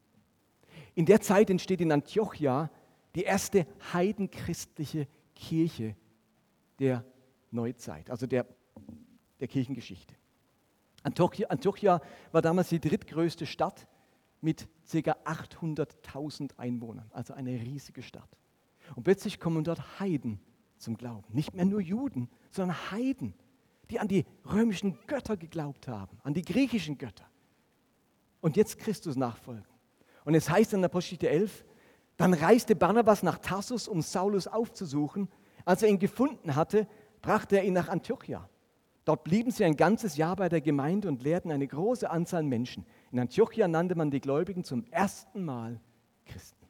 [0.94, 2.70] In der Zeit entsteht in Antiochia
[3.14, 5.96] die erste heidenchristliche Kirche
[6.78, 7.04] der
[7.50, 8.46] Neuzeit, also der,
[9.40, 10.14] der Kirchengeschichte.
[11.08, 12.00] Antiochia, Antiochia
[12.32, 13.88] war damals die drittgrößte Stadt
[14.42, 15.16] mit ca.
[15.24, 18.28] 800.000 Einwohnern, also eine riesige Stadt.
[18.94, 20.38] Und plötzlich kommen dort Heiden
[20.76, 21.24] zum Glauben.
[21.30, 23.32] Nicht mehr nur Juden, sondern Heiden,
[23.90, 27.26] die an die römischen Götter geglaubt haben, an die griechischen Götter.
[28.42, 29.64] Und jetzt Christus nachfolgen.
[30.26, 31.64] Und es heißt in der Apostelgeschichte 11,
[32.18, 35.28] dann reiste Barnabas nach Tarsus, um Saulus aufzusuchen.
[35.64, 36.86] Als er ihn gefunden hatte,
[37.22, 38.48] brachte er ihn nach Antiochia.
[39.08, 42.84] Dort blieben sie ein ganzes Jahr bei der Gemeinde und lehrten eine große Anzahl Menschen.
[43.10, 45.80] In Antiochia nannte man die Gläubigen zum ersten Mal
[46.26, 46.66] Christen.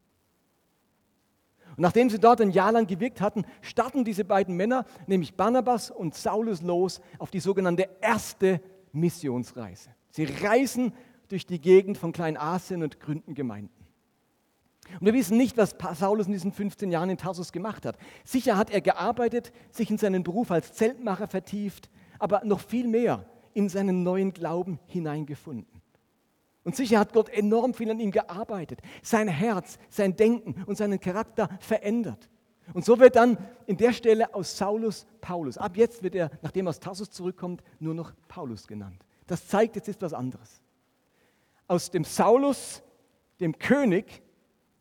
[1.70, 5.90] Und nachdem sie dort ein Jahr lang gewirkt hatten, starten diese beiden Männer, nämlich Barnabas
[5.90, 8.61] und Saulus, los auf die sogenannte erste
[8.92, 9.90] Missionsreise.
[10.11, 10.92] Sie reisen
[11.27, 13.85] durch die Gegend von Kleinasien und gründen Gemeinden.
[15.01, 17.98] Und wir wissen nicht, was Saulus in diesen 15 Jahren in Tarsus gemacht hat.
[18.24, 23.24] Sicher hat er gearbeitet, sich in seinen Beruf als Zeltmacher vertieft, aber noch viel mehr
[23.54, 25.83] in seinen neuen Glauben hineingefunden.
[26.64, 31.00] Und sicher hat Gott enorm viel an ihm gearbeitet, sein Herz, sein Denken und seinen
[31.00, 32.28] Charakter verändert.
[32.74, 35.57] Und so wird dann in der Stelle aus Saulus Paulus.
[35.57, 39.04] Ab jetzt wird er, nachdem er aus Tarsus zurückkommt, nur noch Paulus genannt.
[39.26, 40.61] Das zeigt, jetzt ist was anderes.
[41.66, 42.83] Aus dem Saulus,
[43.40, 44.22] dem König,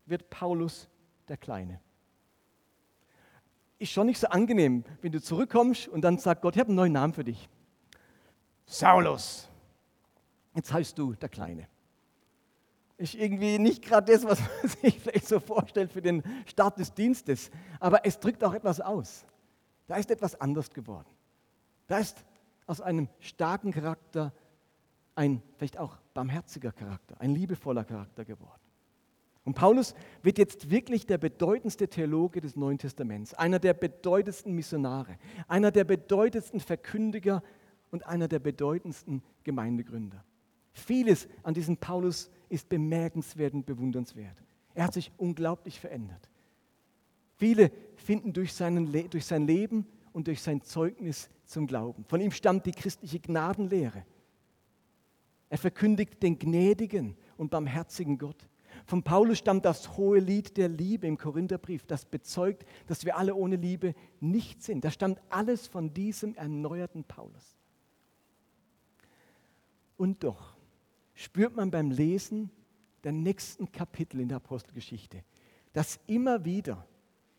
[0.06, 0.88] wird Paulus
[1.28, 1.80] der Kleine.
[3.78, 6.76] Ist schon nicht so angenehm, wenn du zurückkommst und dann sagt Gott, ich habe einen
[6.76, 7.48] neuen Namen für dich.
[8.66, 9.48] Saulus.
[10.54, 11.68] Jetzt heißt du der Kleine.
[12.96, 16.92] Ist irgendwie nicht gerade das, was man sich vielleicht so vorstellt für den Start des
[16.92, 19.24] Dienstes, aber es drückt auch etwas aus.
[19.86, 21.08] Da ist etwas anders geworden.
[21.86, 22.24] Da ist
[22.66, 24.32] aus einem starken Charakter
[25.14, 28.60] ein vielleicht auch barmherziger Charakter, ein liebevoller Charakter geworden.
[29.44, 35.16] Und Paulus wird jetzt wirklich der bedeutendste Theologe des Neuen Testaments, einer der bedeutendsten Missionare,
[35.46, 37.42] einer der bedeutendsten Verkündiger
[37.90, 40.24] und einer der bedeutendsten Gemeindegründer.
[40.72, 44.42] Vieles an diesem Paulus ist bemerkenswert und bewundernswert.
[44.74, 46.28] Er hat sich unglaublich verändert.
[47.36, 52.04] Viele finden durch, seinen, durch sein Leben und durch sein Zeugnis zum Glauben.
[52.04, 54.04] Von ihm stammt die christliche Gnadenlehre.
[55.48, 58.48] Er verkündigt den gnädigen und barmherzigen Gott.
[58.88, 63.34] Von Paulus stammt das hohe Lied der Liebe im Korintherbrief, das bezeugt, dass wir alle
[63.34, 64.82] ohne Liebe nicht sind.
[64.82, 67.58] Das stammt alles von diesem erneuerten Paulus.
[69.98, 70.56] Und doch
[71.12, 72.50] spürt man beim Lesen
[73.04, 75.22] der nächsten Kapitel in der Apostelgeschichte,
[75.74, 76.86] dass immer wieder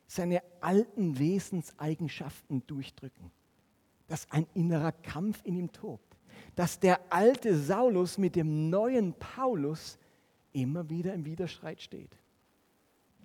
[0.05, 3.31] seine alten Wesenseigenschaften durchdrücken,
[4.07, 6.15] dass ein innerer Kampf in ihm tobt,
[6.55, 9.97] dass der alte Saulus mit dem neuen Paulus
[10.53, 12.17] immer wieder im Widerstreit steht.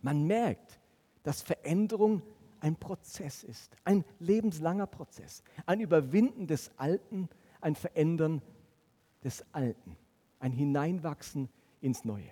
[0.02, 0.78] Man merkt,
[1.22, 2.22] dass Veränderung
[2.60, 7.28] ein Prozess ist, ein lebenslanger Prozess, ein Überwinden des Alten,
[7.60, 8.42] ein Verändern
[9.22, 9.96] des Alten,
[10.40, 11.48] ein Hineinwachsen
[11.80, 12.30] ins Neue.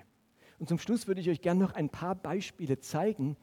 [0.59, 3.37] Und zum Schluss würde ich euch gerne noch ein paar Beispiele zeigen,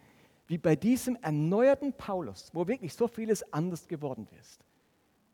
[0.47, 4.63] wie bei diesem erneuerten Paulus, wo wirklich so vieles anders geworden ist,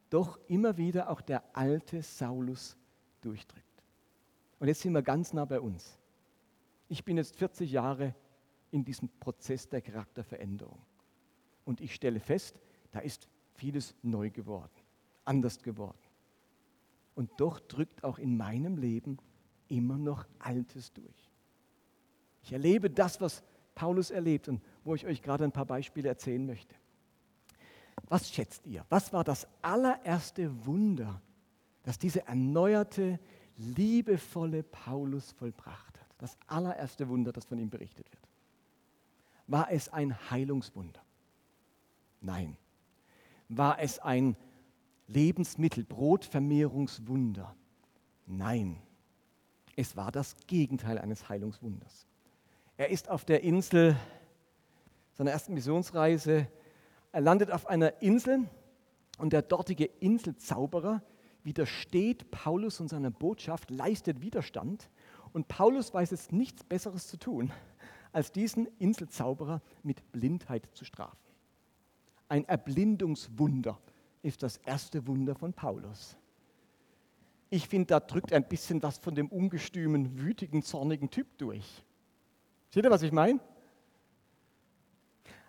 [0.09, 2.75] doch immer wieder auch der alte Saulus
[3.21, 3.63] durchdrückt.
[4.59, 5.97] Und jetzt sind wir ganz nah bei uns.
[6.87, 8.13] Ich bin jetzt 40 Jahre
[8.71, 10.81] in diesem Prozess der Charakterveränderung.
[11.63, 12.59] Und ich stelle fest,
[12.91, 14.71] da ist vieles neu geworden,
[15.23, 15.97] anders geworden.
[17.15, 19.17] Und doch drückt auch in meinem Leben
[19.67, 21.31] immer noch Altes durch.
[22.43, 23.43] Ich erlebe das, was
[23.73, 26.75] Paulus erlebt und wo ich euch gerade ein paar Beispiele erzählen möchte.
[28.07, 28.85] Was schätzt ihr?
[28.89, 31.21] Was war das allererste Wunder,
[31.83, 33.19] das dieser erneuerte,
[33.57, 35.94] liebevolle Paulus vollbracht?
[36.17, 38.23] Das allererste Wunder, das von ihm berichtet wird.
[39.47, 41.01] War es ein Heilungswunder?
[42.21, 42.57] Nein.
[43.49, 44.35] War es ein
[45.07, 47.55] Lebensmittel, Brotvermehrungswunder?
[48.25, 48.81] Nein.
[49.75, 52.07] Es war das Gegenteil eines Heilungswunders.
[52.77, 53.95] Er ist auf der Insel
[55.13, 56.47] seiner ersten Missionsreise,
[57.11, 58.49] er landet auf einer Insel
[59.17, 61.01] und der dortige Inselzauberer
[61.43, 64.89] widersteht Paulus und seiner Botschaft, leistet Widerstand
[65.35, 67.51] und Paulus weiß es nichts Besseres zu tun,
[68.13, 71.19] als diesen Inselzauberer mit Blindheit zu strafen.
[72.29, 73.77] Ein Erblindungswunder
[74.21, 76.15] ist das erste Wunder von Paulus.
[77.49, 81.83] Ich finde, da drückt ein bisschen was von dem ungestümen, wütigen, zornigen Typ durch.
[82.69, 83.41] Seht ihr, was ich meine?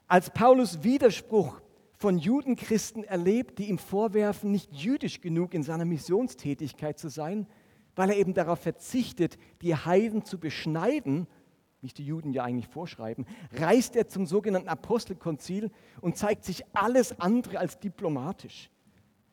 [0.08, 1.60] Als Paulus Widerspruch
[1.92, 7.46] von Judenchristen erlebt, die ihm vorwerfen, nicht jüdisch genug in seiner Missionstätigkeit zu sein,
[7.96, 11.26] weil er eben darauf verzichtet, die Heiden zu beschneiden,
[11.80, 16.64] wie es die Juden ja eigentlich vorschreiben, reist er zum sogenannten Apostelkonzil und zeigt sich
[16.72, 18.70] alles andere als diplomatisch.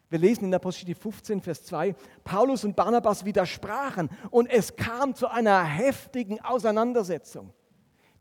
[0.09, 5.27] Wir lesen in Apostel 15, Vers 2, Paulus und Barnabas widersprachen und es kam zu
[5.27, 7.51] einer heftigen Auseinandersetzung.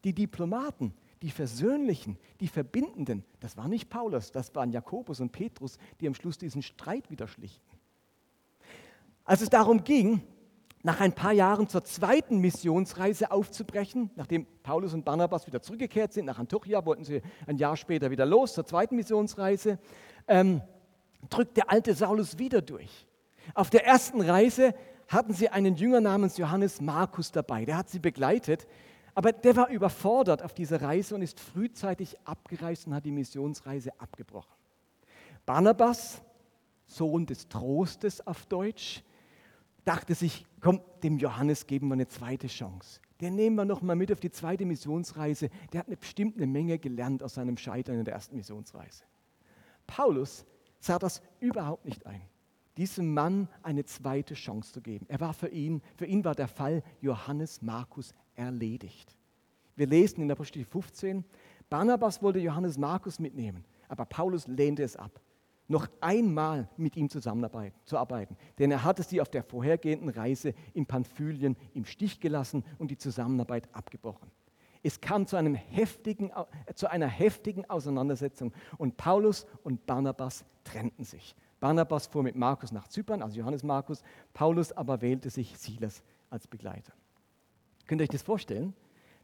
[0.03, 5.77] Die Diplomaten, die Versöhnlichen, die Verbindenden, das war nicht Paulus, das waren Jakobus und Petrus,
[6.01, 7.77] die am Schluss diesen Streit wieder schlichten.
[9.25, 10.23] Als es darum ging,
[10.83, 16.25] nach ein paar Jahren zur zweiten Missionsreise aufzubrechen, nachdem Paulus und Barnabas wieder zurückgekehrt sind
[16.25, 19.79] nach Antiochia, wollten sie ein Jahr später wieder los zur zweiten Missionsreise,
[20.27, 20.61] ähm,
[21.31, 23.07] drückt der alte Saulus wieder durch.
[23.55, 24.75] Auf der ersten Reise
[25.09, 28.67] hatten sie einen Jünger namens Johannes Markus dabei, der hat sie begleitet,
[29.15, 33.93] aber der war überfordert auf dieser Reise und ist frühzeitig abgereist und hat die Missionsreise
[34.01, 34.55] abgebrochen.
[35.45, 36.23] Barnabas,
[36.87, 39.03] Sohn des Trostes auf Deutsch,
[39.85, 43.01] dachte sich, komm, dem Johannes geben wir eine zweite Chance.
[43.21, 45.49] Den nehmen wir noch mal mit auf die zweite Missionsreise.
[45.73, 49.05] Der hat bestimmt eine Menge gelernt aus seinem Scheitern in der ersten Missionsreise.
[49.87, 50.45] Paulus
[50.81, 52.23] sah das überhaupt nicht ein,
[52.77, 55.07] diesem Mann eine zweite Chance zu geben.
[55.09, 59.17] Er war für ihn, für ihn war der Fall Johannes Markus erledigt.
[59.77, 61.25] Wir lesen in der Apostel 15,
[61.71, 65.21] Barnabas wollte Johannes Markus mitnehmen, aber Paulus lehnte es ab
[65.69, 68.37] noch einmal mit ihm zusammenzuarbeiten.
[68.59, 72.99] Denn er hatte sie auf der vorhergehenden Reise in Pamphylien im Stich gelassen und die
[72.99, 74.31] Zusammenarbeit abgebrochen.
[74.83, 81.05] Es kam zu, einem heftigen, äh, zu einer heftigen Auseinandersetzung und Paulus und Barnabas trennten
[81.05, 81.37] sich.
[81.61, 84.03] Barnabas fuhr mit Markus nach Zypern, also Johannes Markus,
[84.35, 86.93] Paulus aber wählte sich Silas als Begleiter.
[87.87, 88.75] Könnt ihr euch das vorstellen?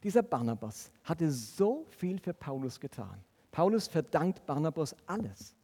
[0.05, 3.19] Dieser Barnabas hatte so viel für Paulus getan.
[3.51, 5.57] Paulus verdankt Barnabas alles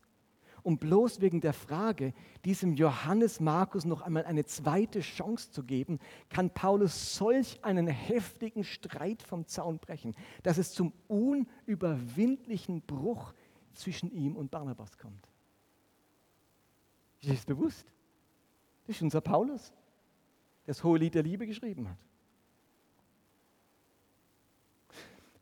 [0.65, 6.01] um bloß wegen der Frage, diesem Johannes Markus noch einmal eine zweite Chance zu geben,
[6.31, 13.35] kann Paulus solch einen heftigen Streit vom Zaun brechen, dass es zum unüberwindlichen Bruch
[13.75, 15.29] zwischen ihm und Barnabas kommt.
[17.21, 17.87] Ist das bewusst?
[18.87, 19.69] Das ist unser Paulus,
[20.67, 21.99] der das hohe Lied der Liebe geschrieben hat.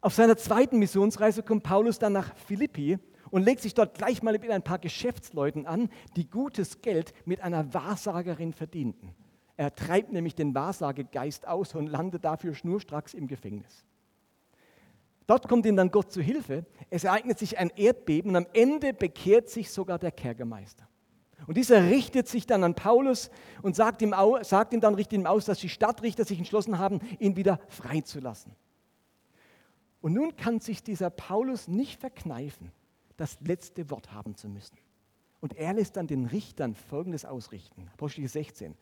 [0.00, 2.98] Auf seiner zweiten Missionsreise kommt Paulus dann nach Philippi
[3.33, 7.40] und legt sich dort gleich mal mit ein paar Geschäftsleuten an, die gutes Geld mit
[7.40, 9.14] einer Wahrsagerin verdienten.
[9.57, 13.87] Er treibt nämlich den Wahrsagegeist aus und landet dafür schnurstracks im Gefängnis.
[15.27, 16.66] Dort kommt ihm dann Gott zu Hilfe.
[16.90, 20.87] Es ereignet sich ein Erdbeben und am Ende bekehrt sich sogar der Kerkermeister.
[21.47, 23.31] Und dieser richtet sich dann an Paulus
[23.62, 27.01] und sagt ihm, sagt ihm dann, richtet ihm aus, dass die Stadtrichter sich entschlossen haben,
[27.18, 28.55] ihn wieder freizulassen.
[30.03, 32.73] Und nun kann sich dieser Paulus nicht verkneifen,
[33.16, 34.77] das letzte Wort haben zu müssen.
[35.40, 37.88] Und er lässt dann den Richtern Folgendes ausrichten.
[37.92, 38.75] Apostel 16.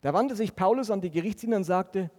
[0.00, 2.10] Da wandte sich Paulus an die Gerichtsdiener und sagte,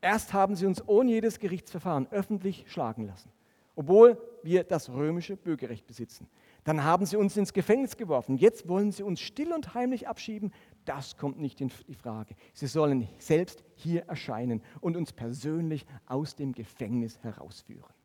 [0.00, 3.30] erst haben sie uns ohne jedes Gerichtsverfahren öffentlich schlagen lassen,
[3.74, 6.28] obwohl wir das römische Bürgerrecht besitzen.
[6.64, 8.36] Dann haben sie uns ins Gefängnis geworfen.
[8.36, 10.52] Jetzt wollen sie uns still und heimlich abschieben.
[10.84, 12.34] Das kommt nicht in die Frage.
[12.54, 17.95] Sie sollen selbst hier erscheinen und uns persönlich aus dem Gefängnis herausführen.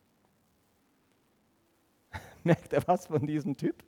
[2.44, 3.84] Merkt er was von diesem Typ?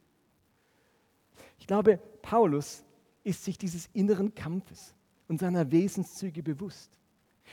[1.58, 2.84] Ich glaube, Paulus
[3.24, 4.94] ist sich dieses inneren Kampfes
[5.28, 7.00] und seiner Wesenszüge bewusst.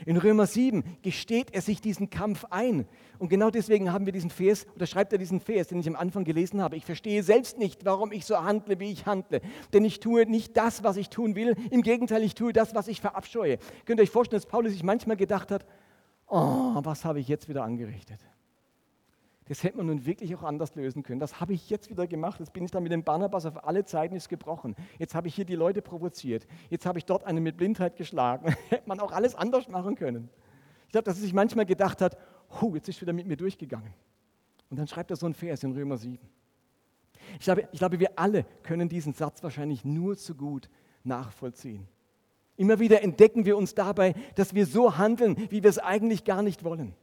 [0.07, 2.87] In Römer 7 gesteht er sich diesen Kampf ein.
[3.19, 5.97] Und genau deswegen haben wir diesen Vers, oder schreibt er diesen Vers, den ich am
[5.97, 6.77] Anfang gelesen habe.
[6.77, 9.41] Ich verstehe selbst nicht, warum ich so handle, wie ich handle.
[9.73, 11.55] Denn ich tue nicht das, was ich tun will.
[11.71, 13.59] Im Gegenteil, ich tue das, was ich verabscheue.
[13.85, 15.67] Könnt ihr euch vorstellen, dass Paulus sich manchmal gedacht hat,
[16.27, 18.21] oh, was habe ich jetzt wieder angerichtet?
[19.51, 21.19] Das hätte man nun wirklich auch anders lösen können.
[21.19, 22.39] Das habe ich jetzt wieder gemacht.
[22.39, 24.77] Jetzt bin ich dann mit dem Barnabas auf alle Zeiten ist gebrochen.
[24.97, 26.47] Jetzt habe ich hier die Leute provoziert.
[26.69, 28.55] Jetzt habe ich dort einen mit Blindheit geschlagen.
[28.69, 30.31] hätte man auch alles anders machen können.
[30.87, 32.17] Ich glaube, dass er sich manchmal gedacht hat,
[32.63, 33.93] oh, jetzt ist wieder mit mir durchgegangen.
[34.71, 36.21] Und dann schreibt er so einen Vers in Römer 7.
[37.41, 40.71] Ich glaube, ich glaube, wir alle können diesen Satz wahrscheinlich nur zu gut
[41.03, 41.89] nachvollziehen.
[42.57, 46.45] Immer wieder entdecken wir uns dabei, dass wir so handeln, wie wir es eigentlich gar
[46.45, 46.95] nicht wollen.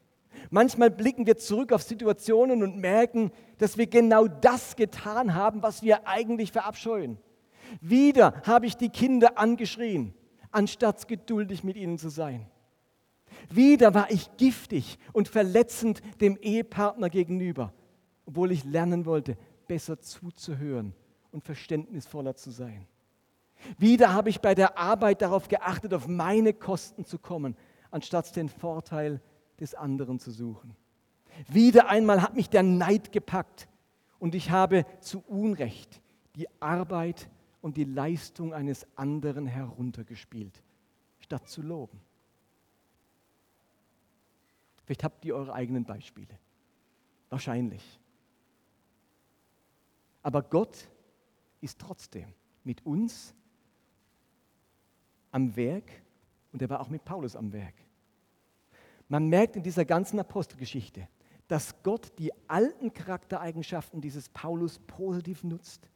[0.50, 5.84] Manchmal blicken wir zurück auf Situationen und merken, dass wir genau das getan haben, was
[5.84, 7.18] wir eigentlich verabscheuen.
[7.82, 10.14] Wieder habe ich die Kinder angeschrien,
[10.52, 12.48] anstatt geduldig mit ihnen zu sein.
[13.50, 17.74] Wieder war ich giftig und verletzend dem Ehepartner gegenüber,
[18.26, 20.94] obwohl ich lernen wollte, besser zuzuhören
[21.32, 22.88] und verständnisvoller zu sein.
[23.78, 27.56] Wieder habe ich bei der Arbeit darauf geachtet, auf meine Kosten zu kommen,
[27.92, 29.22] anstatt den Vorteil
[29.60, 30.76] des anderen zu suchen.
[31.48, 33.68] Wieder einmal hat mich der Neid gepackt
[34.20, 36.02] und ich habe zu Unrecht
[36.36, 37.30] die Arbeit
[37.62, 40.64] und die Leistung eines anderen heruntergespielt,
[41.20, 42.00] statt zu loben.
[44.86, 46.40] Vielleicht habt ihr eure eigenen Beispiele.
[47.30, 48.00] Wahrscheinlich.
[50.24, 50.88] Aber Gott
[51.62, 53.34] ist trotzdem mit uns
[55.32, 55.92] am Werk
[56.54, 57.76] und er war auch mit Paulus am Werk.
[59.10, 61.08] Man merkt in dieser ganzen Apostelgeschichte,
[61.48, 65.90] dass Gott die alten Charaktereigenschaften dieses Paulus positiv nutzt,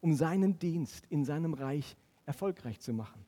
[0.00, 3.24] um seinen Dienst in seinem Reich erfolgreich zu machen.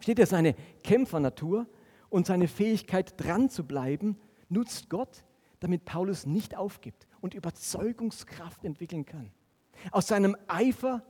[0.00, 1.66] Steht er seine Kämpfernatur
[2.08, 4.16] und seine Fähigkeit dran zu bleiben,
[4.48, 5.24] nutzt Gott,
[5.60, 9.30] damit Paulus nicht aufgibt und Überzeugungskraft entwickeln kann.
[9.90, 11.02] Aus seinem Eifer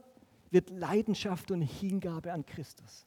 [0.51, 3.05] wird Leidenschaft und Hingabe an Christus.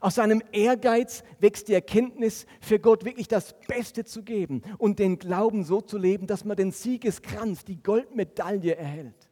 [0.00, 5.18] Aus seinem Ehrgeiz wächst die Erkenntnis, für Gott wirklich das Beste zu geben und den
[5.18, 9.28] Glauben so zu leben, dass man den Siegeskranz, die Goldmedaille erhält.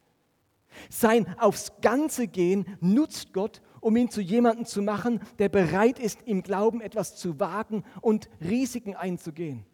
[0.89, 6.23] Sein aufs Ganze gehen nutzt Gott, um ihn zu jemandem zu machen, der bereit ist,
[6.23, 9.67] im Glauben etwas zu wagen und Risiken einzugehen.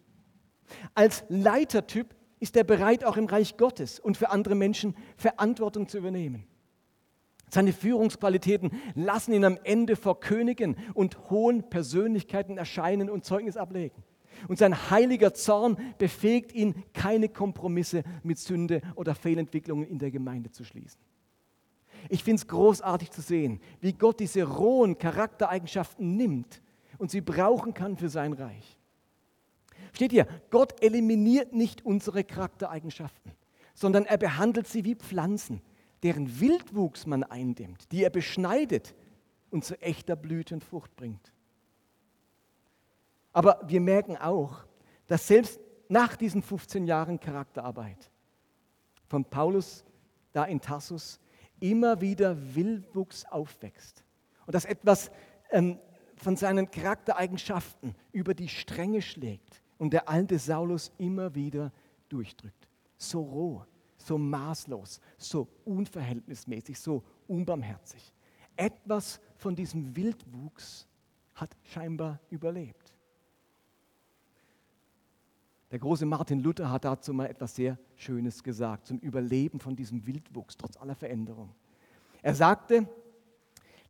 [0.93, 5.97] Als Leitertyp ist er bereit, auch im Reich Gottes und für andere Menschen Verantwortung zu
[5.97, 6.47] übernehmen.
[7.49, 14.03] Seine Führungsqualitäten lassen ihn am Ende vor Königen und hohen Persönlichkeiten erscheinen und Zeugnis ablegen.
[14.47, 20.51] Und sein heiliger Zorn befähigt ihn, keine Kompromisse mit Sünde oder Fehlentwicklungen in der Gemeinde
[20.51, 20.99] zu schließen.
[22.07, 26.61] Ich finde es großartig zu sehen, wie Gott diese rohen Charaktereigenschaften nimmt
[26.97, 28.77] und sie brauchen kann für sein Reich.
[29.91, 33.33] Steht hier, Gott eliminiert nicht unsere Charaktereigenschaften,
[33.73, 35.61] sondern er behandelt sie wie Pflanzen,
[36.03, 38.95] deren Wildwuchs man eindämmt, die er beschneidet
[39.49, 41.33] und zu echter Blüte und Frucht bringt.
[43.33, 44.65] Aber wir merken auch,
[45.07, 48.11] dass selbst nach diesen 15 Jahren Charakterarbeit
[49.07, 49.83] von Paulus
[50.31, 51.19] da in Tarsus
[51.59, 54.03] immer wieder Wildwuchs aufwächst
[54.45, 55.11] und dass etwas
[55.51, 55.79] ähm,
[56.15, 61.71] von seinen Charaktereigenschaften über die Stränge schlägt und der alte Saulus immer wieder
[62.09, 62.67] durchdrückt.
[62.97, 63.65] So roh,
[64.09, 68.11] so maßlos, so unverhältnismäßig, so unbarmherzig.
[68.55, 70.87] Etwas von diesem Wildwuchs
[71.35, 72.93] hat scheinbar überlebt.
[75.69, 80.07] Der große Martin Luther hat dazu mal etwas sehr Schönes gesagt zum Überleben von diesem
[80.07, 81.53] Wildwuchs trotz aller Veränderung.
[82.23, 82.89] Er sagte,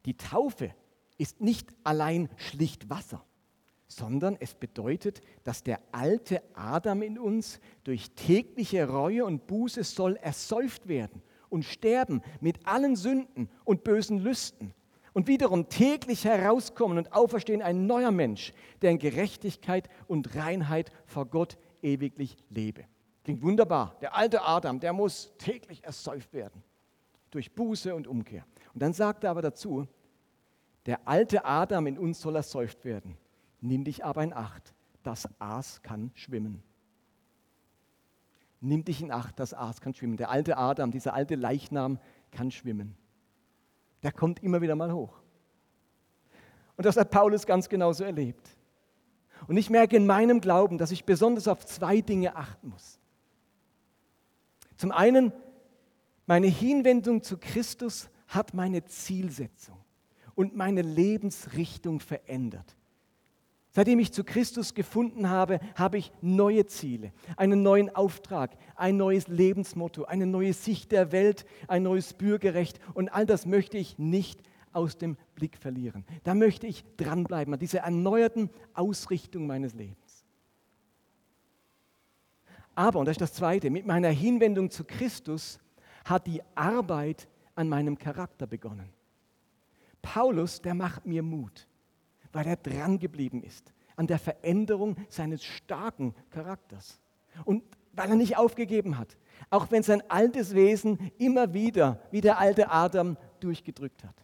[0.06, 0.76] die Taufe
[1.18, 3.24] ist nicht allein schlicht Wasser
[3.90, 10.16] sondern es bedeutet, dass der alte Adam in uns durch tägliche Reue und Buße soll
[10.18, 14.74] ersäuft werden und sterben mit allen Sünden und bösen Lüsten
[15.14, 21.26] und wiederum täglich herauskommen und auferstehen ein neuer Mensch, der in Gerechtigkeit und Reinheit vor
[21.26, 22.86] Gott ewiglich lebe.
[23.24, 23.98] Klingt wunderbar.
[24.02, 26.64] Der alte Adam, der muss täglich ersäuft werden
[27.32, 28.46] durch Buße und Umkehr.
[28.74, 29.88] Und dann sagt er aber dazu,
[30.86, 33.18] der alte Adam in uns soll ersäuft werden.
[33.62, 36.64] Nimm dich aber in Acht, das Aas kann schwimmen.
[38.62, 40.18] Nimm dich in Acht, das Aas kann schwimmen.
[40.18, 42.00] Der alte Adam, dieser alte Leichnam
[42.32, 42.96] kann schwimmen.
[44.04, 45.20] Der kommt immer wieder mal hoch.
[46.76, 48.50] Und das hat Paulus ganz genauso erlebt.
[49.48, 53.00] Und ich merke in meinem Glauben, dass ich besonders auf zwei Dinge achten muss.
[54.78, 55.34] Zum einen,
[56.26, 59.78] meine Hinwendung zu Christus hat meine Zielsetzung
[60.36, 62.78] und meine Lebensrichtung verändert.
[63.72, 69.28] Seitdem ich zu Christus gefunden habe, habe ich neue Ziele, einen neuen Auftrag, ein neues
[69.28, 74.42] Lebensmotto, eine neue Sicht der Welt, ein neues Bürgerrecht und all das möchte ich nicht
[74.72, 76.04] aus dem Blick verlieren.
[76.24, 80.26] Da möchte ich dranbleiben an dieser erneuerten Ausrichtung meines Lebens.
[82.74, 85.60] Aber, und das ist das Zweite, mit meiner Hinwendung zu Christus
[86.06, 88.90] hat die Arbeit an meinem Charakter begonnen.
[90.02, 91.69] Paulus, der macht mir Mut
[92.32, 97.02] weil er dran geblieben ist an der Veränderung seines starken Charakters.
[97.44, 99.18] Und weil er nicht aufgegeben hat,
[99.50, 104.16] auch wenn sein altes Wesen immer wieder, wie der alte Adam, durchgedrückt hat.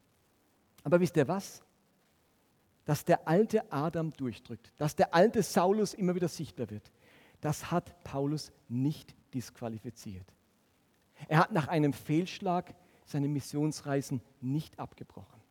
[0.85, 1.61] Aber wisst ihr was?
[2.85, 6.89] Dass der alte Adam durchdrückt, dass der alte Saulus immer wieder sichtbar wird,
[7.41, 10.33] das hat Paulus nicht disqualifiziert.
[11.27, 12.73] Er hat nach einem Fehlschlag
[13.05, 15.41] seine Missionsreisen nicht abgebrochen.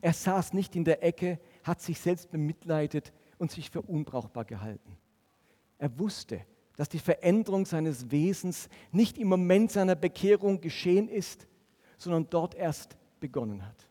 [0.00, 1.38] Er saß nicht in der Ecke,
[1.68, 4.96] hat sich selbst bemitleidet und sich für unbrauchbar gehalten.
[5.78, 6.40] Er wusste,
[6.76, 11.46] dass die Veränderung seines Wesens nicht im Moment seiner Bekehrung geschehen ist,
[11.96, 13.88] sondern dort erst begonnen hat.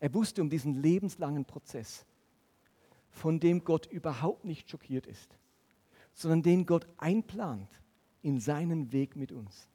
[0.00, 2.04] Er wusste um diesen lebenslangen Prozess,
[3.10, 5.38] von dem Gott überhaupt nicht schockiert ist,
[6.12, 7.70] sondern den Gott einplant
[8.22, 9.68] in seinen Weg mit uns.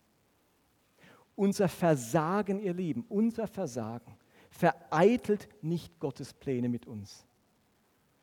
[1.35, 4.18] Unser Versagen, ihr Lieben, unser Versagen
[4.49, 7.25] vereitelt nicht Gottes Pläne mit uns,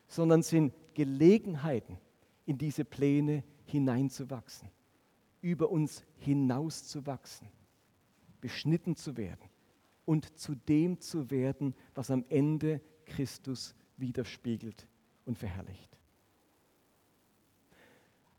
[0.08, 1.98] sondern sind Gelegenheiten,
[2.46, 4.70] in diese Pläne hineinzuwachsen,
[5.40, 7.48] über uns hinauszuwachsen,
[8.40, 9.50] beschnitten zu werden
[10.04, 14.86] und zu dem zu werden, was am Ende Christus widerspiegelt
[15.24, 15.96] und verherrlicht.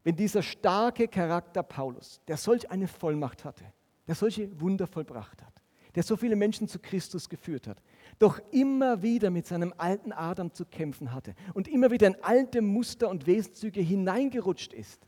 [0.04, 3.66] Wenn dieser starke Charakter Paulus, der solch eine Vollmacht hatte,
[4.08, 5.57] der solche Wunder vollbracht hat,
[5.98, 7.82] der so viele Menschen zu Christus geführt hat,
[8.20, 12.62] doch immer wieder mit seinem alten Adam zu kämpfen hatte und immer wieder in alte
[12.62, 15.08] Muster und Wesenszüge hineingerutscht ist,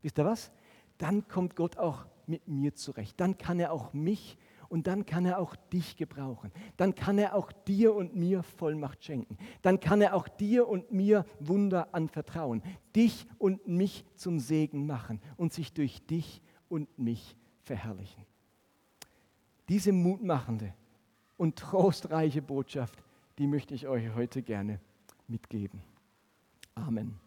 [0.00, 0.52] wisst ihr was?
[0.96, 3.18] Dann kommt Gott auch mit mir zurecht.
[3.18, 6.52] Dann kann er auch mich und dann kann er auch dich gebrauchen.
[6.76, 9.38] Dann kann er auch dir und mir Vollmacht schenken.
[9.62, 12.62] Dann kann er auch dir und mir Wunder anvertrauen,
[12.94, 18.24] dich und mich zum Segen machen und sich durch dich und mich verherrlichen.
[19.68, 20.72] Diese mutmachende
[21.36, 23.02] und trostreiche Botschaft,
[23.38, 24.80] die möchte ich euch heute gerne
[25.26, 25.82] mitgeben.
[26.74, 27.18] Amen.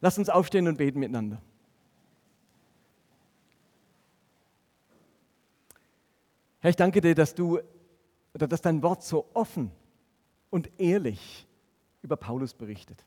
[0.00, 1.40] Lasst uns aufstehen und beten miteinander.
[6.60, 7.60] Herr, ich danke dir, dass du
[8.34, 9.70] oder dass dein Wort so offen
[10.50, 11.46] und ehrlich
[12.02, 13.04] über Paulus berichtet.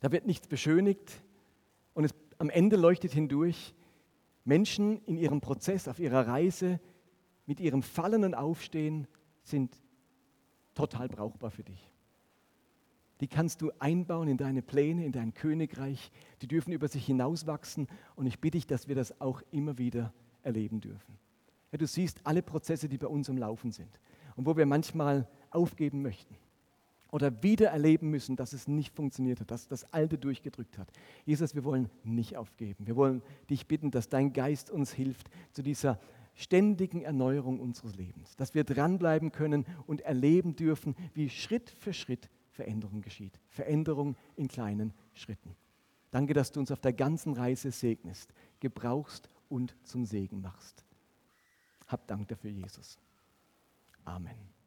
[0.00, 1.20] Da wird nichts beschönigt
[1.94, 3.74] und es, am Ende leuchtet hindurch,
[4.44, 6.80] Menschen in ihrem Prozess, auf ihrer Reise,
[7.46, 9.06] mit ihrem Fallen und Aufstehen
[9.42, 9.80] sind
[10.74, 11.90] total brauchbar für dich.
[13.20, 16.10] Die kannst du einbauen in deine Pläne, in dein Königreich.
[16.40, 17.86] Die dürfen über sich hinauswachsen
[18.16, 20.12] und ich bitte dich, dass wir das auch immer wieder
[20.42, 21.18] erleben dürfen.
[21.70, 24.00] Ja, du siehst alle Prozesse, die bei uns am Laufen sind
[24.34, 26.36] und wo wir manchmal aufgeben möchten
[27.12, 30.90] oder wieder erleben müssen, dass es nicht funktioniert hat, dass das Alte durchgedrückt hat.
[31.24, 32.86] Jesus, wir wollen nicht aufgeben.
[32.86, 36.00] Wir wollen dich bitten, dass dein Geist uns hilft zu dieser
[36.34, 42.30] ständigen Erneuerung unseres Lebens, dass wir dranbleiben können und erleben dürfen, wie Schritt für Schritt
[42.50, 43.38] Veränderung geschieht.
[43.50, 45.54] Veränderung in kleinen Schritten.
[46.10, 50.84] Danke, dass du uns auf der ganzen Reise segnest, gebrauchst und zum Segen machst.
[51.86, 52.98] Hab Dank dafür, Jesus.
[54.04, 54.61] Amen.